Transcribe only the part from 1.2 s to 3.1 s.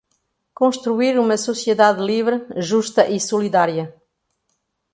sociedade livre, justa